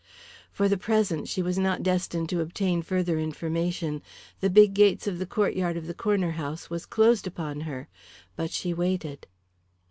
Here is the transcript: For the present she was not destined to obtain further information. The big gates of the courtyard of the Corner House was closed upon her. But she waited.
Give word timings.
For 0.51 0.67
the 0.67 0.79
present 0.79 1.27
she 1.27 1.43
was 1.43 1.59
not 1.59 1.83
destined 1.83 2.27
to 2.29 2.41
obtain 2.41 2.81
further 2.81 3.19
information. 3.19 4.01
The 4.39 4.49
big 4.49 4.73
gates 4.73 5.05
of 5.05 5.19
the 5.19 5.27
courtyard 5.27 5.77
of 5.77 5.85
the 5.85 5.93
Corner 5.93 6.31
House 6.31 6.71
was 6.71 6.87
closed 6.87 7.27
upon 7.27 7.61
her. 7.69 7.87
But 8.35 8.49
she 8.49 8.73
waited. 8.73 9.27